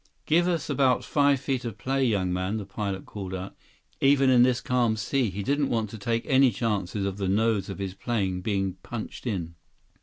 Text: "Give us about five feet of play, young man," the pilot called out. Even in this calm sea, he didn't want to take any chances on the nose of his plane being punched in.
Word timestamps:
"Give 0.25 0.47
us 0.47 0.67
about 0.67 1.03
five 1.05 1.39
feet 1.41 1.63
of 1.63 1.77
play, 1.77 2.03
young 2.03 2.33
man," 2.33 2.57
the 2.57 2.65
pilot 2.65 3.05
called 3.05 3.35
out. 3.35 3.55
Even 3.99 4.31
in 4.31 4.41
this 4.41 4.59
calm 4.59 4.97
sea, 4.97 5.29
he 5.29 5.43
didn't 5.43 5.69
want 5.69 5.91
to 5.91 5.99
take 5.99 6.25
any 6.25 6.49
chances 6.49 7.05
on 7.05 7.17
the 7.17 7.27
nose 7.29 7.69
of 7.69 7.77
his 7.77 7.93
plane 7.93 8.41
being 8.41 8.77
punched 8.81 9.27
in. 9.27 9.53